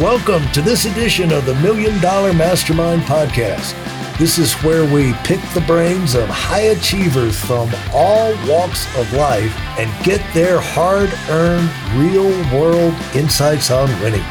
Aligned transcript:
Welcome 0.00 0.50
to 0.52 0.62
this 0.62 0.86
edition 0.86 1.30
of 1.32 1.44
the 1.44 1.54
Million 1.56 2.00
Dollar 2.00 2.32
Mastermind 2.32 3.02
Podcast. 3.02 3.76
This 4.16 4.38
is 4.38 4.54
where 4.64 4.90
we 4.90 5.12
pick 5.22 5.38
the 5.52 5.62
brains 5.66 6.14
of 6.14 6.30
high 6.30 6.70
achievers 6.72 7.38
from 7.38 7.70
all 7.92 8.32
walks 8.48 8.86
of 8.96 9.12
life 9.12 9.54
and 9.78 9.92
get 10.02 10.22
their 10.32 10.58
hard 10.58 11.12
earned, 11.28 11.70
real 11.94 12.30
world 12.58 12.94
insights 13.14 13.70
on 13.70 13.86
winning. 14.00 14.24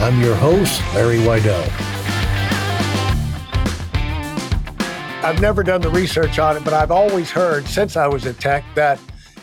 I'm 0.00 0.20
your 0.20 0.34
host, 0.34 0.82
Larry 0.94 1.18
Weidel. 1.18 1.62
I've 5.22 5.40
never 5.40 5.62
done 5.62 5.80
the 5.80 5.90
research 5.90 6.40
on 6.40 6.56
it, 6.56 6.64
but 6.64 6.72
I've 6.72 6.90
always 6.90 7.30
heard 7.30 7.68
since 7.68 7.96
I 7.96 8.08
was 8.08 8.26
at 8.26 8.40
Tech 8.40 8.64
that 8.74 8.98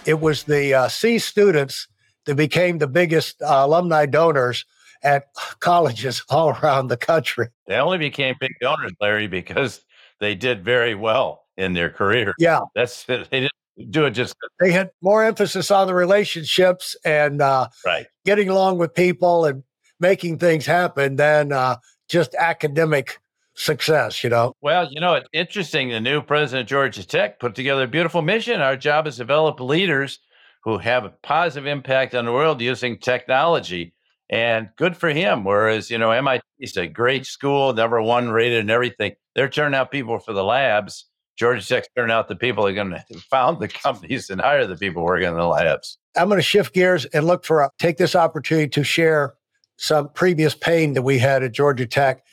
it 0.06 0.20
was 0.20 0.44
the 0.44 0.74
uh, 0.74 0.90
C 0.90 1.18
students 1.18 1.88
that 2.26 2.36
became 2.36 2.80
the 2.80 2.88
biggest 2.88 3.42
uh, 3.42 3.64
alumni 3.66 4.06
donors 4.06 4.66
at 5.04 5.26
colleges 5.60 6.24
all 6.30 6.50
around 6.50 6.88
the 6.88 6.98
country. 6.98 7.48
They 7.68 7.76
only 7.76 7.98
became 7.98 8.36
big 8.40 8.52
donors, 8.62 8.94
Larry, 9.00 9.28
because 9.28 9.82
they 10.20 10.36
did 10.36 10.64
very 10.64 10.96
well 10.96 11.46
in 11.58 11.74
their 11.74 11.90
career. 11.90 12.34
Yeah. 12.38 12.62
That's 12.76 13.04
they 13.06 13.24
didn't 13.30 13.52
do 13.90 14.06
it 14.06 14.12
just 14.12 14.36
they 14.60 14.72
had 14.72 14.92
more 15.02 15.24
emphasis 15.24 15.72
on 15.72 15.88
the 15.88 15.96
relationships 15.96 16.96
and 17.04 17.42
uh, 17.42 17.68
right 17.86 18.06
getting 18.26 18.50
along 18.50 18.78
with 18.78 18.94
people 18.94 19.46
and 19.46 19.64
making 20.00 20.38
things 20.38 20.66
happen 20.66 21.16
than 21.16 21.52
uh, 21.52 21.78
just 22.10 22.36
academic 22.36 23.20
success, 23.56 24.24
you 24.24 24.30
know. 24.30 24.54
Well, 24.62 24.88
you 24.92 25.00
know, 25.00 25.14
it's 25.14 25.30
interesting. 25.34 25.90
The 25.90 26.00
new 26.00 26.22
president 26.22 26.66
of 26.66 26.70
Georgia 26.70 27.08
Tech 27.08 27.40
put 27.40 27.56
together 27.56 27.84
a 27.84 27.88
beautiful 27.88 28.22
mission. 28.22 28.62
Our 28.62 28.76
job 28.76 29.08
is 29.08 29.16
to 29.16 29.22
develop 29.22 29.60
leaders 29.60 30.20
who 30.64 30.78
have 30.78 31.06
a 31.06 31.10
positive 31.10 31.68
impact 31.68 32.16
on 32.16 32.26
the 32.26 32.32
world 32.32 32.62
using 32.62 32.98
technology. 32.98 33.94
And 34.32 34.70
good 34.78 34.96
for 34.96 35.10
him. 35.10 35.44
Whereas, 35.44 35.92
you 35.92 35.98
know, 35.98 36.12
MIT 36.12 36.44
is 36.58 36.78
a 36.78 36.88
great 36.88 37.26
school, 37.26 37.74
number 37.74 38.02
one 38.02 38.30
rated 38.30 38.62
and 38.62 38.72
everything. 38.72 39.14
They're 39.36 39.50
turning 39.50 39.78
out 39.78 39.92
people 39.92 40.20
for 40.20 40.32
the 40.32 40.44
labs. 40.44 41.06
Georgia 41.38 41.66
Tech's 41.66 41.88
turning 41.96 42.14
out 42.14 42.30
the 42.30 42.36
people 42.36 42.64
who 42.64 42.70
are 42.70 42.74
going 42.74 42.92
to 43.12 43.20
found 43.30 43.60
the 43.60 43.68
companies 43.68 44.30
and 44.30 44.40
hire 44.40 44.66
the 44.66 44.78
people 44.78 45.04
working 45.04 45.28
in 45.28 45.36
the 45.36 45.46
labs. 45.46 45.98
I'm 46.16 46.28
going 46.28 46.38
to 46.38 46.44
shift 46.44 46.74
gears 46.74 47.06
and 47.06 47.28
look 47.28 47.46
for 47.46 47.62
a, 47.62 47.70
take 47.78 47.98
this 47.98 48.16
opportunity 48.16 48.70
to 48.70 48.84
share 48.84 49.34
some 49.78 50.10
previous 50.10 50.56
pain 50.56 50.94
that 50.94 51.02
we 51.02 51.18
had 51.20 51.44
at 51.44 51.52
Georgia 51.52 51.86
Tech. 51.86 52.24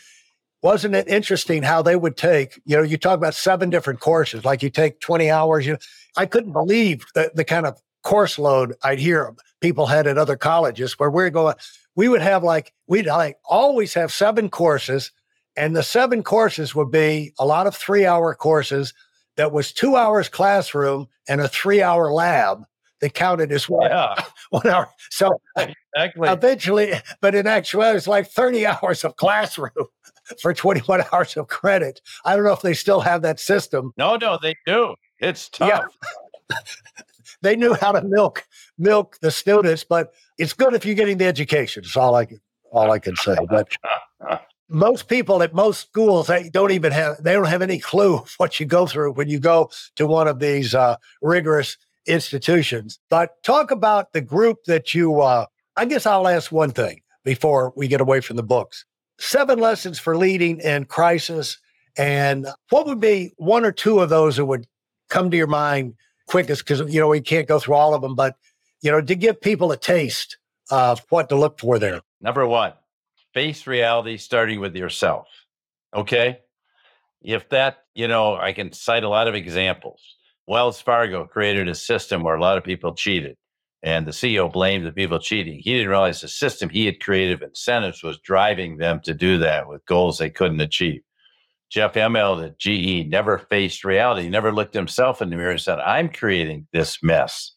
Wasn't 0.62 0.94
it 0.94 1.08
interesting 1.08 1.62
how 1.62 1.82
they 1.82 1.96
would 1.96 2.16
take, 2.16 2.60
you 2.64 2.76
know, 2.76 2.82
you 2.82 2.96
talk 2.96 3.16
about 3.16 3.34
seven 3.34 3.70
different 3.70 4.00
courses, 4.00 4.44
like 4.44 4.62
you 4.62 4.70
take 4.70 5.00
20 5.00 5.30
hours. 5.30 5.66
You 5.66 5.78
I 6.16 6.26
couldn't 6.26 6.52
believe 6.52 7.06
the, 7.14 7.30
the 7.34 7.44
kind 7.44 7.64
of 7.64 7.80
course 8.02 8.38
load 8.38 8.74
I'd 8.82 8.98
hear 8.98 9.34
people 9.60 9.86
had 9.86 10.06
at 10.06 10.18
other 10.18 10.36
colleges 10.36 10.98
where 10.98 11.10
we're 11.10 11.30
going, 11.30 11.54
we 11.98 12.08
would 12.08 12.22
have 12.22 12.44
like, 12.44 12.72
we'd 12.86 13.06
like 13.06 13.38
always 13.44 13.92
have 13.94 14.12
seven 14.12 14.48
courses. 14.48 15.10
And 15.56 15.74
the 15.74 15.82
seven 15.82 16.22
courses 16.22 16.72
would 16.72 16.92
be 16.92 17.32
a 17.40 17.44
lot 17.44 17.66
of 17.66 17.74
three 17.74 18.06
hour 18.06 18.36
courses 18.36 18.94
that 19.36 19.50
was 19.50 19.72
two 19.72 19.96
hours 19.96 20.28
classroom 20.28 21.08
and 21.28 21.40
a 21.40 21.48
three 21.48 21.82
hour 21.82 22.12
lab 22.12 22.62
that 23.00 23.14
counted 23.14 23.50
as 23.50 23.68
one, 23.68 23.90
yeah. 23.90 24.14
one 24.50 24.68
hour. 24.68 24.88
So 25.10 25.40
exactly. 25.56 26.28
eventually, 26.28 26.92
but 27.20 27.34
in 27.34 27.48
actuality, 27.48 27.96
it's 27.96 28.06
like 28.06 28.28
30 28.28 28.64
hours 28.64 29.02
of 29.02 29.16
classroom 29.16 29.72
for 30.40 30.54
21 30.54 31.02
hours 31.12 31.36
of 31.36 31.48
credit. 31.48 32.00
I 32.24 32.36
don't 32.36 32.44
know 32.44 32.52
if 32.52 32.62
they 32.62 32.74
still 32.74 33.00
have 33.00 33.22
that 33.22 33.40
system. 33.40 33.92
No, 33.96 34.14
no, 34.14 34.38
they 34.40 34.54
do. 34.66 34.94
It's 35.18 35.48
tough. 35.48 35.68
Yeah. 36.48 36.56
they 37.42 37.56
knew 37.56 37.74
how 37.74 37.92
to 37.92 38.02
milk 38.02 38.44
milk 38.78 39.18
the 39.20 39.30
students, 39.30 39.84
but 39.84 40.12
it's 40.38 40.52
good 40.52 40.74
if 40.74 40.84
you're 40.84 40.94
getting 40.94 41.18
the 41.18 41.26
education. 41.26 41.82
That's 41.82 41.96
all 41.96 42.14
I 42.14 42.24
can 42.24 42.40
all 42.70 42.90
I 42.90 42.98
can 42.98 43.16
say. 43.16 43.36
But 43.48 43.72
most 44.68 45.08
people 45.08 45.42
at 45.42 45.54
most 45.54 45.80
schools 45.80 46.26
they 46.26 46.50
don't 46.50 46.72
even 46.72 46.92
have 46.92 47.22
they 47.22 47.32
don't 47.32 47.46
have 47.46 47.62
any 47.62 47.78
clue 47.78 48.24
what 48.38 48.60
you 48.60 48.66
go 48.66 48.86
through 48.86 49.12
when 49.12 49.28
you 49.28 49.38
go 49.40 49.70
to 49.96 50.06
one 50.06 50.28
of 50.28 50.38
these 50.38 50.74
uh, 50.74 50.96
rigorous 51.22 51.76
institutions. 52.06 52.98
But 53.10 53.42
talk 53.42 53.70
about 53.70 54.12
the 54.12 54.20
group 54.20 54.64
that 54.66 54.94
you. 54.94 55.20
Uh, 55.20 55.46
I 55.76 55.84
guess 55.84 56.06
I'll 56.06 56.26
ask 56.26 56.50
one 56.50 56.72
thing 56.72 57.02
before 57.24 57.72
we 57.76 57.86
get 57.86 58.00
away 58.00 58.20
from 58.20 58.36
the 58.36 58.42
books. 58.42 58.84
Seven 59.20 59.58
lessons 59.58 59.98
for 59.98 60.16
leading 60.16 60.60
in 60.60 60.84
crisis, 60.86 61.58
and 61.96 62.46
what 62.70 62.86
would 62.86 63.00
be 63.00 63.32
one 63.36 63.64
or 63.64 63.72
two 63.72 64.00
of 64.00 64.08
those 64.08 64.36
that 64.36 64.46
would 64.46 64.66
come 65.08 65.30
to 65.30 65.36
your 65.36 65.46
mind 65.46 65.94
quickest? 66.28 66.64
Because 66.64 66.92
you 66.92 67.00
know 67.00 67.08
we 67.08 67.20
can't 67.20 67.48
go 67.48 67.58
through 67.58 67.74
all 67.74 67.94
of 67.94 68.02
them, 68.02 68.14
but 68.14 68.36
you 68.82 68.90
know 68.90 69.00
to 69.00 69.14
give 69.14 69.40
people 69.40 69.72
a 69.72 69.76
taste 69.76 70.38
of 70.70 71.04
what 71.08 71.28
to 71.30 71.34
look 71.34 71.58
for 71.58 71.78
there. 71.78 72.00
Number 72.20 72.46
one, 72.46 72.74
face 73.34 73.66
reality 73.66 74.16
starting 74.16 74.60
with 74.60 74.76
yourself. 74.76 75.26
Okay. 75.94 76.38
If 77.20 77.48
that, 77.48 77.78
you 77.94 78.06
know, 78.06 78.36
I 78.36 78.52
can 78.52 78.72
cite 78.72 79.02
a 79.02 79.08
lot 79.08 79.26
of 79.26 79.34
examples. 79.34 80.00
Wells 80.46 80.80
Fargo 80.80 81.24
created 81.24 81.68
a 81.68 81.74
system 81.74 82.22
where 82.22 82.36
a 82.36 82.40
lot 82.40 82.56
of 82.56 82.64
people 82.64 82.94
cheated, 82.94 83.36
and 83.82 84.06
the 84.06 84.12
CEO 84.12 84.50
blamed 84.52 84.86
the 84.86 84.92
people 84.92 85.18
cheating. 85.18 85.60
He 85.62 85.74
didn't 85.74 85.90
realize 85.90 86.20
the 86.20 86.28
system 86.28 86.68
he 86.68 86.86
had 86.86 87.00
created 87.00 87.42
incentives 87.42 88.02
was 88.02 88.18
driving 88.20 88.78
them 88.78 89.00
to 89.00 89.14
do 89.14 89.38
that 89.38 89.68
with 89.68 89.84
goals 89.86 90.18
they 90.18 90.30
couldn't 90.30 90.60
achieve. 90.60 91.02
Jeff 91.70 91.94
Immelt 91.94 92.44
at 92.44 92.58
GE 92.58 93.08
never 93.08 93.38
faced 93.38 93.84
reality, 93.84 94.22
he 94.22 94.30
never 94.30 94.52
looked 94.52 94.74
himself 94.74 95.20
in 95.20 95.30
the 95.30 95.36
mirror 95.36 95.52
and 95.52 95.60
said, 95.60 95.78
I'm 95.80 96.08
creating 96.08 96.66
this 96.72 97.02
mess 97.02 97.52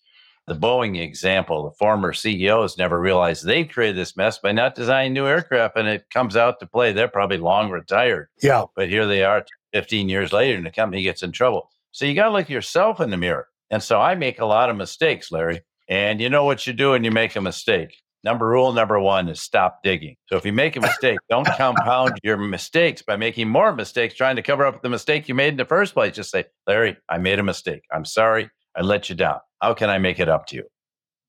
the 0.47 0.55
Boeing 0.55 0.99
example, 0.99 1.63
the 1.63 1.75
former 1.77 2.13
CEOs 2.13 2.77
never 2.77 2.99
realized 2.99 3.45
they 3.45 3.63
created 3.63 3.95
this 3.95 4.17
mess 4.17 4.39
by 4.39 4.51
not 4.51 4.75
designing 4.75 5.13
new 5.13 5.25
aircraft, 5.27 5.77
and 5.77 5.87
it 5.87 6.09
comes 6.09 6.35
out 6.35 6.59
to 6.59 6.67
play. 6.67 6.91
They're 6.91 7.07
probably 7.07 7.37
long 7.37 7.69
retired. 7.69 8.27
Yeah. 8.41 8.65
But 8.75 8.89
here 8.89 9.05
they 9.05 9.23
are 9.23 9.45
15 9.73 10.09
years 10.09 10.33
later, 10.33 10.57
and 10.57 10.65
the 10.65 10.71
company 10.71 11.03
gets 11.03 11.23
in 11.23 11.31
trouble. 11.31 11.69
So 11.91 12.05
you 12.05 12.15
got 12.15 12.25
to 12.25 12.31
look 12.31 12.49
yourself 12.49 12.99
in 12.99 13.11
the 13.11 13.17
mirror. 13.17 13.47
And 13.69 13.81
so 13.81 14.01
I 14.01 14.15
make 14.15 14.39
a 14.39 14.45
lot 14.45 14.69
of 14.69 14.75
mistakes, 14.75 15.31
Larry. 15.31 15.61
And 15.87 16.19
you 16.19 16.29
know 16.29 16.43
what 16.43 16.65
you 16.67 16.73
do 16.73 16.91
when 16.91 17.03
you 17.03 17.11
make 17.11 17.35
a 17.35 17.41
mistake. 17.41 17.95
Number 18.23 18.47
rule 18.47 18.71
number 18.71 18.99
one 18.99 19.29
is 19.29 19.41
stop 19.41 19.81
digging. 19.83 20.15
So 20.27 20.37
if 20.37 20.45
you 20.45 20.53
make 20.53 20.75
a 20.75 20.81
mistake, 20.81 21.17
don't 21.29 21.47
compound 21.57 22.19
your 22.23 22.37
mistakes 22.37 23.01
by 23.01 23.15
making 23.15 23.49
more 23.49 23.73
mistakes, 23.73 24.13
trying 24.13 24.35
to 24.35 24.43
cover 24.43 24.65
up 24.65 24.81
the 24.83 24.89
mistake 24.89 25.27
you 25.27 25.33
made 25.33 25.49
in 25.49 25.57
the 25.57 25.65
first 25.65 25.93
place. 25.93 26.15
Just 26.15 26.29
say, 26.29 26.45
Larry, 26.67 26.97
I 27.09 27.17
made 27.17 27.39
a 27.39 27.43
mistake. 27.43 27.83
I'm 27.91 28.05
sorry. 28.05 28.49
I 28.75 28.81
let 28.81 29.09
you 29.09 29.15
down. 29.15 29.39
How 29.61 29.73
can 29.73 29.89
I 29.89 29.97
make 29.97 30.19
it 30.19 30.29
up 30.29 30.45
to 30.47 30.57
you? 30.57 30.63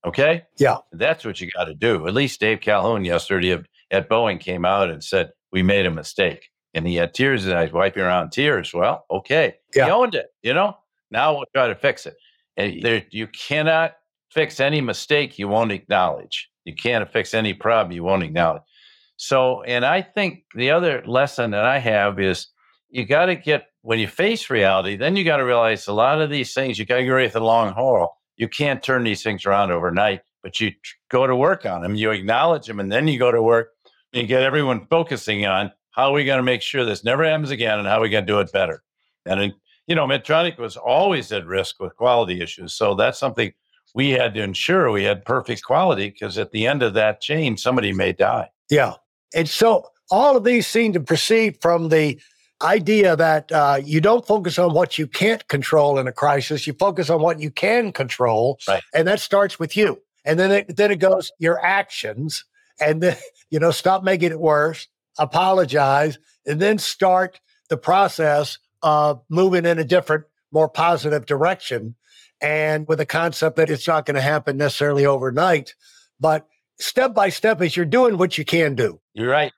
Okay. 0.04 0.42
Yeah. 0.58 0.78
That's 0.92 1.25
what 1.25 1.41
you 1.41 1.50
got 1.50 1.64
to 1.64 1.75
do. 1.75 2.06
At 2.06 2.14
least 2.14 2.41
Dave 2.41 2.60
Calhoun 2.60 3.04
yesterday 3.04 3.62
at 3.91 4.08
Boeing 4.08 4.41
came 4.41 4.64
out 4.64 4.91
and 4.91 5.02
said, 5.02 5.31
We 5.50 5.62
made 5.62 5.86
a 5.86 5.91
mistake. 5.91 6.48
And 6.75 6.86
he 6.86 6.97
had 6.97 7.14
tears 7.14 7.44
in 7.44 7.50
his 7.50 7.56
eyes, 7.56 7.72
wiping 7.72 8.02
around 8.02 8.31
tears. 8.31 8.72
Well, 8.72 9.04
okay. 9.10 9.54
Yeah. 9.75 9.86
He 9.86 9.91
owned 9.91 10.14
it, 10.14 10.26
you 10.42 10.54
know? 10.54 10.76
Now 11.10 11.34
we'll 11.34 11.44
try 11.54 11.69
to 11.69 11.75
fix 11.75 12.06
it. 12.06 12.16
And 12.56 12.82
there, 12.82 13.04
you 13.10 13.26
cannot 13.26 13.92
fix 14.31 14.60
any 14.60 14.81
mistake 14.81 15.38
you 15.38 15.48
won't 15.48 15.72
acknowledge. 15.72 16.48
You 16.65 16.75
can't 16.75 17.11
fix 17.12 17.34
any 17.34 17.55
problem 17.55 17.93
you 17.93 18.05
won't 18.05 18.23
acknowledge. 18.23 18.62
So, 19.17 19.62
and 19.62 19.84
I 19.84 20.03
think 20.03 20.45
the 20.55 20.71
other 20.71 21.03
lesson 21.06 21.53
that 21.53 21.65
I 21.65 21.78
have 21.78 22.19
is 22.19 22.49
you 22.91 23.06
got 23.06 23.27
to 23.27 23.37
get 23.37 23.67
when 23.83 23.99
you 23.99 24.06
face 24.06 24.49
reality, 24.49 24.97
then 24.97 25.17
you 25.17 25.25
got 25.25 25.39
to 25.39 25.45
realize 25.45 25.89
a 25.89 25.93
lot 25.93 26.21
of 26.21 26.31
these 26.31 26.55
things 26.55 26.78
you 26.78 26.84
got 26.84 26.97
to 26.97 27.05
get 27.05 27.11
ready 27.11 27.28
for 27.28 27.41
the 27.41 27.45
long 27.45 27.73
haul. 27.73 28.17
You 28.37 28.49
can't 28.49 28.83
turn 28.83 29.05
these 29.05 29.23
things 29.23 29.45
around 29.45 29.71
overnight, 29.71 30.23
but 30.43 30.61
you 30.61 30.73
go 31.09 31.27
to 31.27 31.37
work 31.37 31.67
on 31.67 31.83
them, 31.83 31.95
you 31.95 32.11
acknowledge 32.11 32.67
them, 32.67 32.81
and 32.81 32.91
then 32.91 33.09
you 33.09 33.19
go 33.19 33.33
to 33.33 33.43
work 33.43 33.71
and 34.12 34.29
get 34.29 34.43
everyone 34.43 34.87
focusing 34.87 35.47
on 35.47 35.73
how 35.91 36.11
are 36.11 36.12
we 36.12 36.25
going 36.25 36.39
to 36.39 36.43
make 36.43 36.62
sure 36.62 36.84
this 36.84 37.05
never 37.05 37.25
happens 37.25 37.50
again 37.50 37.79
and 37.79 37.89
how 37.89 37.99
are 37.99 38.03
we 38.03 38.09
going 38.09 38.27
to 38.27 38.33
do 38.33 38.41
it 38.41 38.53
better. 38.53 38.83
And 39.27 39.53
you 39.87 39.94
know, 39.94 40.06
Medtronic 40.06 40.59
was 40.59 40.77
always 40.77 41.33
at 41.33 41.47
risk 41.47 41.81
with 41.81 41.97
quality 41.97 42.41
issues, 42.41 42.73
so 42.73 42.94
that's 42.94 43.19
something 43.19 43.53
we 43.94 44.10
had 44.10 44.34
to 44.34 44.42
ensure 44.42 44.91
we 44.91 45.04
had 45.04 45.25
perfect 45.25 45.64
quality 45.64 46.11
because 46.11 46.38
at 46.38 46.50
the 46.52 46.67
end 46.67 46.82
of 46.82 46.94
that 46.94 47.20
chain, 47.20 47.56
somebody 47.56 47.93
may 47.93 48.12
die. 48.12 48.50
Yeah, 48.70 48.94
and 49.34 49.49
so 49.49 49.87
all 50.11 50.37
of 50.37 50.44
these 50.44 50.67
seem 50.67 50.93
to 50.94 51.00
proceed 51.00 51.58
from 51.61 51.88
the 51.88 52.20
idea 52.62 53.17
that 53.17 53.50
uh, 53.50 53.81
you 53.82 54.00
don't 54.00 54.26
focus 54.26 54.58
on 54.58 54.72
what 54.72 54.99
you 54.99 55.06
can't 55.06 55.46
control 55.49 55.99
in 55.99 56.06
a 56.06 56.12
crisis. 56.12 56.67
You 56.67 56.75
focus 56.75 57.11
on 57.11 57.20
what 57.20 57.40
you 57.40 57.50
can 57.50 57.93
control, 57.93 58.58
right. 58.69 58.82
and 58.94 59.06
that 59.08 59.20
starts 59.20 59.58
with 59.58 59.76
you. 59.76 60.00
And 60.25 60.38
then 60.38 60.52
it, 60.52 60.76
then 60.76 60.90
it 60.90 61.00
goes 61.00 61.32
your 61.38 61.62
actions, 61.64 62.44
and 62.81 63.02
then 63.02 63.17
you 63.50 63.58
know 63.58 63.70
stop 63.70 64.05
making 64.05 64.31
it 64.31 64.40
worse, 64.40 64.87
apologize, 65.19 66.19
and 66.46 66.61
then 66.61 66.78
start 66.78 67.40
the 67.69 67.76
process 67.76 68.58
of 68.82 69.22
moving 69.28 69.64
in 69.64 69.78
a 69.78 69.84
different, 69.84 70.25
more 70.52 70.69
positive 70.69 71.26
direction. 71.26 71.94
And 72.43 72.87
with 72.89 72.99
the 72.99 73.06
concept 73.06 73.56
that 73.56 73.71
it's 73.71 73.87
not 73.87 74.05
going 74.05 74.17
to 74.17 74.21
happen 74.21 74.56
necessarily 74.56 75.06
overnight, 75.06 75.75
but 76.19 76.47
step 76.79 77.15
by 77.15 77.29
step 77.29 77.62
as 77.62 77.77
you're 77.77 77.87
doing 77.87 78.19
what 78.19 78.37
you 78.37 78.44
can 78.44 78.75
do. 78.75 79.00
You're 79.15 79.31
right. 79.31 79.53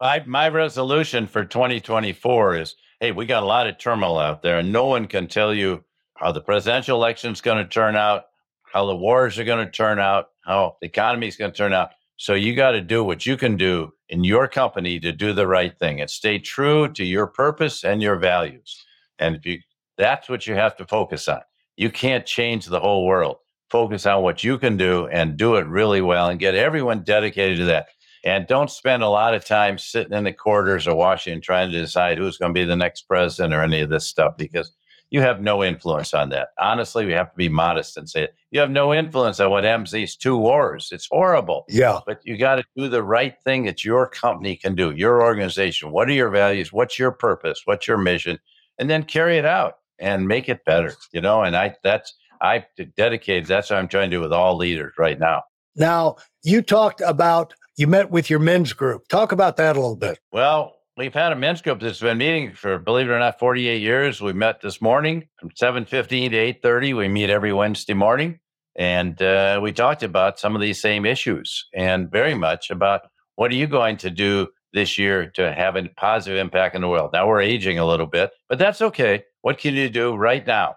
My, 0.00 0.22
my 0.26 0.48
resolution 0.48 1.26
for 1.26 1.44
2024 1.44 2.56
is 2.56 2.74
hey, 3.00 3.12
we 3.12 3.26
got 3.26 3.42
a 3.42 3.46
lot 3.46 3.66
of 3.66 3.78
turmoil 3.78 4.18
out 4.18 4.42
there, 4.42 4.58
and 4.58 4.72
no 4.72 4.86
one 4.86 5.06
can 5.06 5.28
tell 5.28 5.54
you 5.54 5.84
how 6.14 6.32
the 6.32 6.40
presidential 6.40 6.96
election 6.96 7.32
is 7.32 7.40
going 7.40 7.62
to 7.62 7.68
turn 7.68 7.94
out, 7.94 8.24
how 8.64 8.86
the 8.86 8.96
wars 8.96 9.38
are 9.38 9.44
going 9.44 9.64
to 9.64 9.70
turn 9.70 10.00
out, 10.00 10.30
how 10.44 10.76
the 10.80 10.88
economy 10.88 11.28
is 11.28 11.36
going 11.36 11.52
to 11.52 11.56
turn 11.56 11.72
out. 11.72 11.90
So 12.16 12.34
you 12.34 12.56
got 12.56 12.72
to 12.72 12.80
do 12.80 13.04
what 13.04 13.24
you 13.24 13.36
can 13.36 13.56
do 13.56 13.92
in 14.08 14.24
your 14.24 14.48
company 14.48 14.98
to 15.00 15.12
do 15.12 15.32
the 15.32 15.46
right 15.46 15.78
thing 15.78 16.00
and 16.00 16.10
stay 16.10 16.40
true 16.40 16.88
to 16.94 17.04
your 17.04 17.28
purpose 17.28 17.84
and 17.84 18.02
your 18.02 18.16
values. 18.16 18.84
And 19.20 19.36
if 19.36 19.46
you, 19.46 19.60
that's 19.96 20.28
what 20.28 20.46
you 20.46 20.54
have 20.54 20.76
to 20.78 20.86
focus 20.86 21.28
on. 21.28 21.42
You 21.78 21.90
can't 21.90 22.26
change 22.26 22.66
the 22.66 22.80
whole 22.80 23.06
world. 23.06 23.36
Focus 23.70 24.04
on 24.04 24.24
what 24.24 24.42
you 24.42 24.58
can 24.58 24.76
do 24.76 25.06
and 25.06 25.36
do 25.36 25.54
it 25.54 25.66
really 25.68 26.00
well 26.00 26.28
and 26.28 26.40
get 26.40 26.56
everyone 26.56 27.04
dedicated 27.04 27.58
to 27.58 27.66
that. 27.66 27.86
And 28.24 28.48
don't 28.48 28.68
spend 28.68 29.04
a 29.04 29.08
lot 29.08 29.32
of 29.32 29.44
time 29.44 29.78
sitting 29.78 30.12
in 30.12 30.24
the 30.24 30.32
quarters 30.32 30.88
of 30.88 30.96
Washington 30.96 31.40
trying 31.40 31.70
to 31.70 31.78
decide 31.78 32.18
who's 32.18 32.36
going 32.36 32.52
to 32.52 32.60
be 32.60 32.64
the 32.64 32.74
next 32.74 33.02
president 33.02 33.54
or 33.54 33.62
any 33.62 33.80
of 33.80 33.90
this 33.90 34.08
stuff 34.08 34.36
because 34.36 34.72
you 35.10 35.20
have 35.20 35.40
no 35.40 35.62
influence 35.62 36.12
on 36.14 36.30
that. 36.30 36.48
Honestly, 36.58 37.06
we 37.06 37.12
have 37.12 37.30
to 37.30 37.36
be 37.36 37.48
modest 37.48 37.96
and 37.96 38.10
say 38.10 38.24
it. 38.24 38.34
You 38.50 38.58
have 38.58 38.72
no 38.72 38.92
influence 38.92 39.38
on 39.38 39.52
what 39.52 39.62
happens 39.62 39.92
these 39.92 40.16
two 40.16 40.36
wars. 40.36 40.88
It's 40.90 41.06
horrible. 41.08 41.64
Yeah. 41.68 42.00
But 42.04 42.22
you 42.24 42.36
got 42.36 42.56
to 42.56 42.64
do 42.76 42.88
the 42.88 43.04
right 43.04 43.36
thing 43.44 43.62
that 43.66 43.84
your 43.84 44.08
company 44.08 44.56
can 44.56 44.74
do, 44.74 44.90
your 44.90 45.22
organization. 45.22 45.92
What 45.92 46.08
are 46.08 46.12
your 46.12 46.30
values? 46.30 46.72
What's 46.72 46.98
your 46.98 47.12
purpose? 47.12 47.62
What's 47.66 47.86
your 47.86 47.98
mission? 47.98 48.40
And 48.80 48.90
then 48.90 49.04
carry 49.04 49.38
it 49.38 49.46
out 49.46 49.74
and 50.00 50.26
make 50.26 50.48
it 50.48 50.64
better, 50.64 50.94
you 51.12 51.20
know? 51.20 51.42
And 51.42 51.56
I, 51.56 51.76
that's, 51.82 52.14
I 52.40 52.64
dedicated, 52.96 53.46
that's 53.46 53.70
what 53.70 53.78
I'm 53.78 53.88
trying 53.88 54.10
to 54.10 54.16
do 54.16 54.20
with 54.20 54.32
all 54.32 54.56
leaders 54.56 54.94
right 54.98 55.18
now. 55.18 55.42
Now, 55.76 56.16
you 56.42 56.62
talked 56.62 57.00
about, 57.00 57.54
you 57.76 57.86
met 57.86 58.10
with 58.10 58.30
your 58.30 58.40
men's 58.40 58.72
group. 58.72 59.08
Talk 59.08 59.32
about 59.32 59.56
that 59.56 59.76
a 59.76 59.80
little 59.80 59.96
bit. 59.96 60.18
Well, 60.32 60.74
We've 60.98 61.14
had 61.14 61.30
a 61.30 61.36
men's 61.36 61.62
group 61.62 61.78
that's 61.78 62.00
been 62.00 62.18
meeting 62.18 62.54
for, 62.54 62.76
believe 62.76 63.08
it 63.08 63.12
or 63.12 63.20
not, 63.20 63.38
48 63.38 63.80
years. 63.80 64.20
We 64.20 64.32
met 64.32 64.60
this 64.60 64.82
morning 64.82 65.28
from 65.38 65.50
7.15 65.50 66.30
to 66.30 66.68
8.30. 66.68 66.96
We 66.96 67.06
meet 67.06 67.30
every 67.30 67.52
Wednesday 67.52 67.94
morning. 67.94 68.40
And 68.74 69.22
uh, 69.22 69.60
we 69.62 69.70
talked 69.70 70.02
about 70.02 70.40
some 70.40 70.56
of 70.56 70.60
these 70.60 70.80
same 70.80 71.06
issues 71.06 71.66
and 71.72 72.10
very 72.10 72.34
much 72.34 72.70
about 72.70 73.02
what 73.36 73.52
are 73.52 73.54
you 73.54 73.68
going 73.68 73.96
to 73.98 74.10
do 74.10 74.48
this 74.72 74.98
year 74.98 75.26
to 75.30 75.52
have 75.52 75.76
a 75.76 75.88
positive 75.96 76.38
impact 76.38 76.74
in 76.74 76.82
the 76.82 76.88
world. 76.88 77.10
Now 77.12 77.26
we're 77.26 77.40
aging 77.40 77.78
a 77.78 77.86
little 77.86 78.06
bit, 78.06 78.30
but 78.48 78.58
that's 78.58 78.82
okay. 78.82 79.24
What 79.42 79.58
can 79.58 79.74
you 79.74 79.88
do 79.88 80.14
right 80.14 80.46
now? 80.46 80.76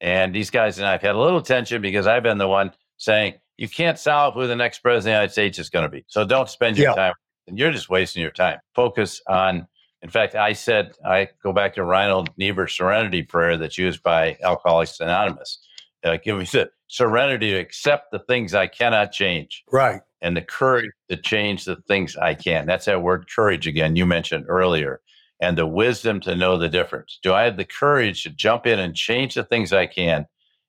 And 0.00 0.34
these 0.34 0.50
guys 0.50 0.78
and 0.78 0.86
I 0.86 0.92
have 0.92 1.02
had 1.02 1.14
a 1.14 1.20
little 1.20 1.42
tension 1.42 1.80
because 1.82 2.06
I've 2.06 2.22
been 2.22 2.38
the 2.38 2.48
one 2.48 2.72
saying, 2.98 3.34
you 3.56 3.68
can't 3.68 3.98
solve 3.98 4.34
who 4.34 4.46
the 4.46 4.56
next 4.56 4.80
president 4.80 5.00
of 5.00 5.04
the 5.04 5.10
United 5.10 5.32
States 5.32 5.58
is 5.58 5.70
going 5.70 5.84
to 5.84 5.88
be. 5.88 6.04
So 6.08 6.24
don't 6.24 6.48
spend 6.48 6.76
your 6.76 6.90
yeah. 6.90 6.94
time 6.94 7.14
and 7.46 7.58
you're 7.58 7.70
just 7.70 7.88
wasting 7.88 8.22
your 8.22 8.30
time. 8.30 8.58
Focus 8.74 9.20
on, 9.28 9.66
in 10.02 10.10
fact, 10.10 10.34
I 10.34 10.52
said, 10.52 10.92
I 11.04 11.28
go 11.42 11.52
back 11.52 11.74
to 11.74 11.84
Reinhold 11.84 12.30
Niebuhr's 12.36 12.76
serenity 12.76 13.22
prayer 13.22 13.56
that's 13.56 13.78
used 13.78 14.02
by 14.02 14.36
Alcoholics 14.42 15.00
Anonymous. 15.00 15.58
Uh, 16.02 16.18
give 16.22 16.38
me 16.38 16.44
the 16.52 16.70
serenity 16.94 17.50
to 17.50 17.58
accept 17.58 18.12
the 18.12 18.20
things 18.20 18.54
I 18.54 18.68
cannot 18.68 19.10
change. 19.10 19.64
Right. 19.72 20.00
And 20.22 20.36
the 20.36 20.42
courage 20.42 20.92
to 21.10 21.16
change 21.16 21.64
the 21.64 21.76
things 21.88 22.16
I 22.16 22.34
can. 22.34 22.66
That's 22.66 22.84
that 22.84 23.02
word 23.02 23.26
courage 23.34 23.66
again, 23.66 23.96
you 23.96 24.06
mentioned 24.06 24.46
earlier. 24.48 25.00
And 25.40 25.58
the 25.58 25.66
wisdom 25.66 26.20
to 26.20 26.36
know 26.36 26.56
the 26.56 26.68
difference. 26.68 27.18
Do 27.20 27.34
I 27.34 27.42
have 27.42 27.56
the 27.56 27.64
courage 27.64 28.22
to 28.22 28.30
jump 28.30 28.64
in 28.66 28.78
and 28.78 28.94
change 28.94 29.34
the 29.34 29.42
things 29.42 29.72
I 29.72 29.86
can 29.86 30.26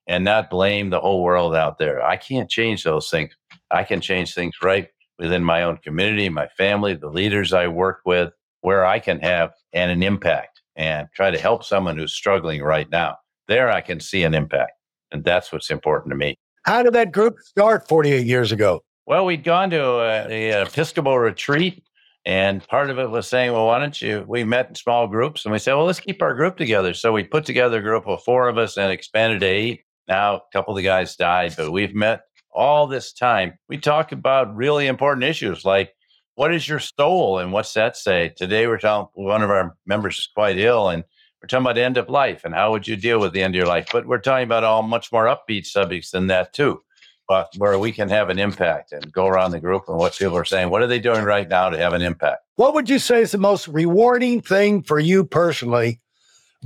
and 0.08 0.24
not 0.24 0.50
blame 0.50 0.90
the 0.90 1.00
whole 1.00 1.24
world 1.24 1.56
out 1.56 1.78
there? 1.78 2.04
I 2.04 2.18
can't 2.18 2.50
change 2.50 2.84
those 2.84 3.10
things. 3.10 3.38
I 3.70 3.84
can 3.84 4.02
change 4.02 4.34
things 4.34 4.56
right 4.64 4.88
within 5.20 5.44
my 5.44 5.62
own 5.62 5.78
community, 5.78 6.28
my 6.30 6.48
family, 6.58 6.96
the 6.96 7.08
leaders 7.08 7.54
I 7.54 7.68
work 7.68 8.00
with, 8.04 8.34
where 8.62 8.84
I 8.84 8.98
can 8.98 9.20
have 9.20 9.54
and 9.74 9.92
an 9.92 10.02
impact 10.02 10.62
and 10.76 11.08
try 11.16 11.30
to 11.30 11.38
help 11.38 11.64
someone 11.64 11.98
who's 11.98 12.14
struggling 12.14 12.64
right 12.64 12.90
now. 12.90 13.18
There 13.48 13.72
I 13.72 13.82
can 13.82 14.00
see 14.00 14.24
an 14.24 14.34
impact. 14.34 14.74
And 15.16 15.24
that's 15.24 15.52
what's 15.52 15.72
important 15.72 16.12
to 16.12 16.18
me. 16.18 16.36
How 16.64 16.84
did 16.84 16.94
that 16.94 17.12
group 17.12 17.40
start 17.40 17.88
48 17.88 18.26
years 18.26 18.52
ago? 18.52 18.82
Well, 19.06 19.26
we'd 19.26 19.44
gone 19.44 19.70
to 19.70 19.84
a, 19.84 20.52
a 20.52 20.62
Episcopal 20.64 21.18
retreat, 21.18 21.84
and 22.26 22.68
part 22.68 22.90
of 22.90 22.98
it 22.98 23.10
was 23.10 23.28
saying, 23.28 23.54
well, 23.54 23.68
why 23.68 23.80
don't 23.80 24.02
you? 24.02 24.26
We 24.28 24.44
met 24.44 24.70
in 24.70 24.76
small 24.76 25.08
groups, 25.08 25.46
and 25.46 25.52
we 25.52 25.60
said, 25.60 25.76
well, 25.76 25.86
let's 25.86 26.00
keep 26.00 26.22
our 26.22 26.34
group 26.34 26.58
together. 26.58 26.94
So 26.94 27.14
we 27.14 27.24
put 27.24 27.46
together 27.46 27.80
a 27.80 27.84
group 27.84 28.08
of 28.08 28.24
four 28.24 28.50
of 28.50 28.58
us 28.58 28.78
and 28.78 28.92
expanded 28.92 29.42
to 29.42 29.46
eight. 29.46 29.82
Now, 30.08 30.38
a 30.38 30.42
couple 30.54 30.74
of 30.74 30.78
the 30.78 30.84
guys 30.84 31.16
died, 31.16 31.54
but 31.56 31.72
we've 31.72 31.94
met 31.96 32.22
all 32.56 32.88
this 32.88 33.14
time, 33.14 33.54
we 33.68 33.78
talk 33.78 34.12
about 34.12 34.56
really 34.56 34.88
important 34.88 35.26
issues 35.26 35.66
like 35.66 35.92
what 36.36 36.54
is 36.54 36.68
your 36.68 36.80
soul 36.80 37.40
and 37.40 37.52
what's 37.52 37.74
that 37.74 37.96
say? 37.96 38.34
Today, 38.36 38.68
we're 38.68 38.78
talking, 38.78 39.10
one 39.14 39.42
of 39.42 39.50
our 39.50 39.76
members 39.86 40.18
is 40.18 40.30
quite 40.34 40.58
ill 40.58 40.90
and 40.90 41.04
we're 41.46 41.60
talking 41.60 41.66
about 41.66 41.78
end 41.78 41.98
of 41.98 42.10
life 42.10 42.44
and 42.44 42.56
how 42.56 42.72
would 42.72 42.88
you 42.88 42.96
deal 42.96 43.20
with 43.20 43.32
the 43.32 43.44
end 43.44 43.54
of 43.54 43.58
your 43.58 43.68
life. 43.68 43.86
But 43.92 44.08
we're 44.08 44.18
talking 44.18 44.46
about 44.46 44.64
all 44.64 44.82
much 44.82 45.12
more 45.12 45.26
upbeat 45.26 45.68
subjects 45.68 46.10
than 46.10 46.26
that, 46.28 46.54
too. 46.54 46.82
But 47.28 47.54
where 47.58 47.78
we 47.78 47.92
can 47.92 48.10
have 48.10 48.30
an 48.30 48.40
impact 48.40 48.92
and 48.92 49.12
go 49.12 49.28
around 49.28 49.52
the 49.52 49.60
group 49.60 49.84
and 49.88 49.96
what 49.96 50.18
people 50.18 50.38
are 50.38 50.46
saying. 50.46 50.72
What 50.72 50.82
are 50.82 50.88
they 50.88 51.00
doing 51.00 51.24
right 51.24 51.48
now 51.48 51.70
to 51.70 51.78
have 51.78 51.94
an 51.94 52.02
impact? 52.02 52.42
What 52.56 52.74
would 52.74 52.90
you 52.90 52.98
say 52.98 53.22
is 53.22 53.32
the 53.32 53.38
most 53.38 53.68
rewarding 53.68 54.42
thing 54.42 54.82
for 54.82 55.00
you 55.00 55.24
personally, 55.24 56.02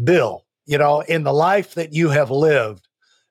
Bill? 0.01 0.45
You 0.65 0.77
know, 0.77 1.01
in 1.01 1.23
the 1.23 1.33
life 1.33 1.73
that 1.73 1.91
you 1.91 2.09
have 2.09 2.31
lived, 2.31 2.87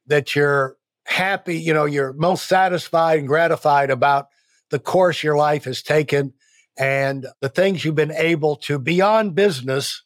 that 0.06 0.36
you're 0.36 0.76
happy, 1.06 1.58
you 1.58 1.72
know, 1.72 1.86
you're 1.86 2.12
most 2.12 2.46
satisfied 2.46 3.20
and 3.20 3.28
gratified 3.28 3.90
about 3.90 4.26
the 4.68 4.78
course 4.78 5.22
your 5.22 5.36
life 5.36 5.64
has 5.64 5.82
taken 5.82 6.34
and 6.78 7.26
the 7.40 7.48
things 7.48 7.84
you've 7.86 7.94
been 7.94 8.12
able 8.12 8.56
to 8.56 8.78
beyond 8.78 9.34
business 9.34 10.02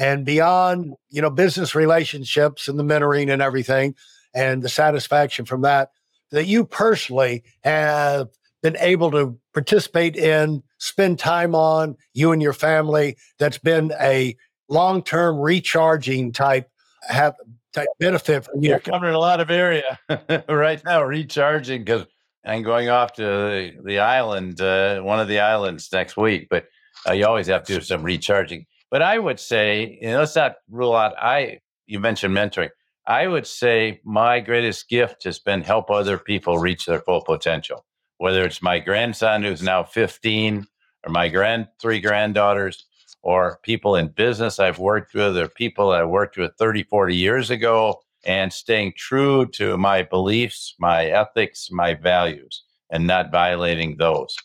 and 0.00 0.24
beyond, 0.24 0.94
you 1.10 1.20
know, 1.20 1.28
business 1.28 1.74
relationships 1.74 2.68
and 2.68 2.78
the 2.78 2.82
mentoring 2.82 3.30
and 3.30 3.42
everything 3.42 3.94
and 4.34 4.62
the 4.62 4.68
satisfaction 4.68 5.44
from 5.44 5.60
that, 5.60 5.90
that 6.30 6.46
you 6.46 6.64
personally 6.64 7.44
have 7.64 8.28
been 8.62 8.78
able 8.78 9.10
to 9.10 9.38
participate 9.52 10.16
in, 10.16 10.62
spend 10.78 11.18
time 11.18 11.54
on, 11.54 11.96
you 12.14 12.32
and 12.32 12.40
your 12.40 12.54
family, 12.54 13.16
that's 13.38 13.58
been 13.58 13.92
a 14.00 14.34
long 14.70 15.02
term 15.02 15.38
recharging 15.38 16.32
type 16.32 16.70
have 17.02 17.34
type 17.74 17.88
benefit 17.98 18.46
for 18.46 18.52
you. 18.56 18.70
You're 18.70 18.80
covering 18.80 19.14
a 19.14 19.18
lot 19.18 19.40
of 19.40 19.50
area 19.50 19.98
right 20.48 20.82
now, 20.82 21.02
recharging 21.02 21.84
because 21.84 22.06
I'm 22.46 22.62
going 22.62 22.88
off 22.88 23.12
to 23.14 23.22
the, 23.22 23.72
the 23.84 23.98
island, 23.98 24.62
uh, 24.62 25.00
one 25.02 25.20
of 25.20 25.28
the 25.28 25.40
islands 25.40 25.90
next 25.92 26.16
week. 26.16 26.48
But 26.48 26.68
uh, 27.06 27.12
you 27.12 27.26
always 27.26 27.48
have 27.48 27.64
to 27.64 27.74
do 27.74 27.80
some 27.82 28.02
recharging. 28.02 28.64
But 28.90 29.02
I 29.02 29.18
would 29.18 29.38
say, 29.38 29.98
you 30.00 30.10
know, 30.10 30.18
let's 30.20 30.36
not 30.36 30.56
rule 30.68 30.94
out. 30.94 31.14
I 31.18 31.60
you 31.86 32.00
mentioned 32.00 32.36
mentoring. 32.36 32.70
I 33.06 33.26
would 33.26 33.46
say 33.46 34.00
my 34.04 34.40
greatest 34.40 34.88
gift 34.88 35.24
has 35.24 35.38
been 35.38 35.62
help 35.62 35.90
other 35.90 36.18
people 36.18 36.58
reach 36.58 36.86
their 36.86 37.00
full 37.00 37.22
potential. 37.22 37.84
Whether 38.18 38.44
it's 38.44 38.62
my 38.62 38.78
grandson 38.78 39.42
who's 39.42 39.62
now 39.62 39.82
15 39.82 40.66
or 41.06 41.12
my 41.12 41.28
grand 41.28 41.68
three 41.80 42.00
granddaughters, 42.00 42.86
or 43.22 43.58
people 43.62 43.96
in 43.96 44.08
business 44.08 44.58
I've 44.58 44.78
worked 44.78 45.14
with 45.14 45.36
or 45.36 45.48
people 45.48 45.90
I 45.90 46.04
worked 46.04 46.36
with 46.36 46.52
30, 46.58 46.84
40 46.84 47.16
years 47.16 47.50
ago, 47.50 48.00
and 48.24 48.52
staying 48.52 48.94
true 48.96 49.46
to 49.46 49.76
my 49.76 50.02
beliefs, 50.02 50.74
my 50.78 51.06
ethics, 51.06 51.68
my 51.70 51.94
values, 51.94 52.62
and 52.90 53.06
not 53.06 53.32
violating 53.32 53.96
those. 53.96 54.36